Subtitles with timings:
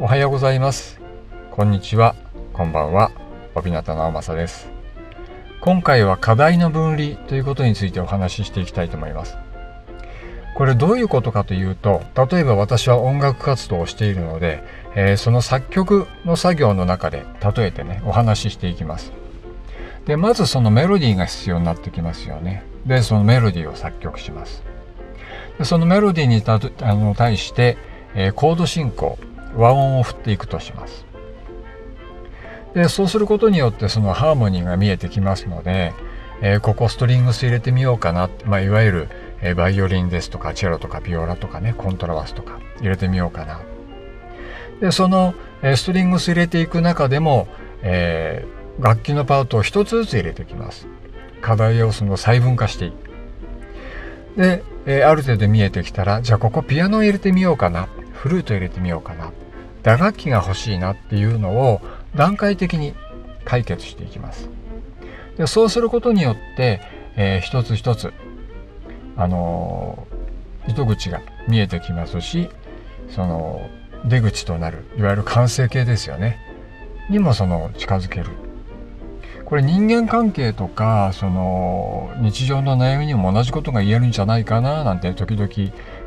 [0.00, 1.00] おはようございます。
[1.50, 2.14] こんにちは。
[2.52, 3.10] こんばんは。
[3.56, 4.70] 帯名直政です。
[5.60, 9.36] 今回は課題の分離ということについてお話ししていきたいと思います。
[10.54, 14.62] これどういうことかというと例えば私は音楽活動をしているので、
[14.94, 17.24] えー、その作曲の作業の中で
[17.56, 19.10] 例えてねお話ししていきます。
[20.06, 22.62] でまずそのメロディーが必要になってきますよね。
[22.86, 24.62] でそのメロディーを作曲します。
[25.58, 27.76] でそのメロディーにたあの対して、
[28.14, 29.18] えー、コード進行
[29.56, 31.06] 和音を振っていくとします。
[32.74, 35.92] でそうすることによってそのハーモニーが見えてきますので、
[36.42, 39.08] えー、ここストリングス入れてみようかな、まあ、いわゆる、
[39.40, 43.60] え、バイオリンですとかチェロとかビオラとかねコントラバスとか入れてみようかな。
[44.80, 47.48] でその、え、ストリングス入れていく中でも、
[47.82, 48.44] え、
[48.78, 50.86] 楽器のパートを一つずつ入れてきます。
[51.40, 52.94] 課題をその細分化していく。
[54.40, 57.88] で、え、ある程度見えてきたらじゃあここピアノを入れてみようかな。
[58.18, 59.30] フルート入れてみようかな。
[59.82, 61.80] 打楽器が欲しいなっていうのを
[62.14, 62.94] 段階的に
[63.44, 64.50] 解決していきます。
[65.36, 66.80] でそうすることによって、
[67.16, 68.12] えー、一つ一つ
[69.16, 72.48] あのー、糸口が見えてきますし
[73.08, 73.70] その
[74.04, 76.38] 出口となるいわゆる完成形ですよね。
[77.08, 78.26] にもその近づける。
[79.44, 85.48] これ人間関係とかその日常の悩みにも同じことが言えるんじゃないかななんて時々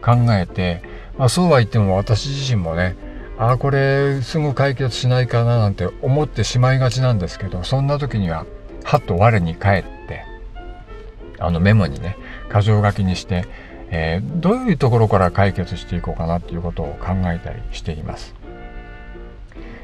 [0.00, 0.82] 考えて、
[1.18, 2.96] まあ、そうは言っても私自身もね
[3.38, 8.46] ああこれすぐ解決しないかななんて思ってしまいがちなんですけどそんな時には
[8.84, 10.24] はっと我に返って
[11.38, 12.16] あのメモにね
[12.52, 13.44] 箇条書きにして、
[13.90, 18.34] えー、どういうところから解決していこうかなっていうことを考えたりしています。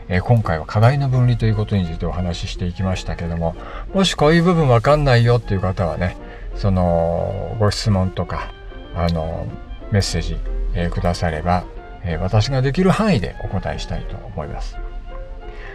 [0.08, 3.54] えー、今回は課題の分離ということについてお話ししていきましたけども
[3.94, 6.16] もしこういう部分わかんないよっていう方はね
[6.56, 8.52] そのご質問とか
[8.94, 9.46] あの
[9.90, 10.36] メッセージ、
[10.74, 11.64] え、くだされば
[12.04, 14.76] え私ができる範囲でお答えしたいと思います。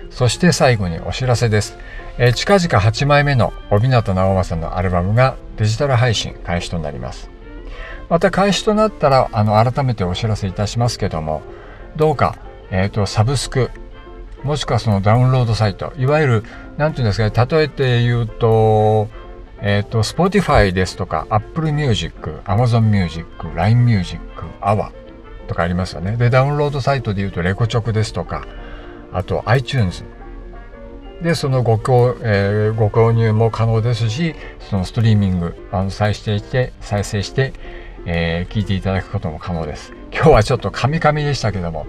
[0.09, 1.78] そして最後にお知らせです。
[2.18, 7.30] え近々8枚目の帯名直政のアルバムがデジタル配信開始となります。
[8.09, 11.41] また開始となったら、あの、改めてお知らせいたしますけども、
[11.97, 12.38] どうか、
[12.72, 13.69] えっ、ー、と、サブスク、
[14.44, 16.44] もしくはそのダウンロードサイト、いわゆる、
[16.78, 19.09] なんていうんですかね、例えて言うと、
[19.62, 23.25] えっ、ー、と、Spotify ですとか、Apple Music、Amazon Music、
[23.56, 24.22] LINE Music、
[24.62, 24.91] AWA、
[25.47, 26.18] とかありますよね。
[26.18, 28.45] で、ダウンロードサイトで言うとレコチョクですとか、
[29.12, 30.03] あと iTunes。
[31.22, 37.53] で、そのご購,、えー、ご購入も可能ですし、そのストリーミング、あの再生して、再生して、
[38.06, 39.94] えー、聞いていただくことも可能です。
[40.13, 41.88] 今日はちょっとカミカミでしたけども、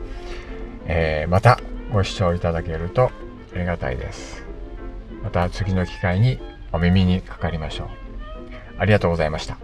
[0.87, 1.61] えー、また
[1.93, 3.11] ご視聴いただけると
[3.55, 4.45] ありがたいです。
[5.23, 6.39] また次の機会に
[6.73, 7.89] お耳にかかりましょう。
[8.79, 9.59] ありがとうございました。